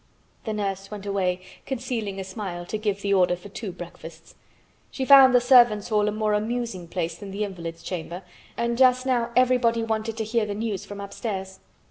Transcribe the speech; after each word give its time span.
The 0.45 0.53
nurse 0.53 0.89
went 0.89 1.05
away, 1.05 1.41
concealing 1.67 2.19
a 2.19 2.23
smile, 2.23 2.65
to 2.65 2.77
give 2.79 3.03
the 3.03 3.13
order 3.13 3.35
for 3.35 3.49
two 3.49 3.71
breakfasts. 3.71 4.33
She 4.89 5.05
found 5.05 5.35
the 5.35 5.39
servants' 5.39 5.89
hall 5.89 6.07
a 6.07 6.11
more 6.11 6.33
amusing 6.33 6.87
place 6.87 7.15
than 7.15 7.29
the 7.29 7.43
invalid's 7.43 7.83
chamber 7.83 8.23
and 8.57 8.79
just 8.79 9.05
now 9.05 9.29
everybody 9.35 9.83
wanted 9.83 10.17
to 10.17 10.23
hear 10.23 10.47
the 10.47 10.55
news 10.55 10.85
from 10.85 10.99
upstairs. 10.99 11.59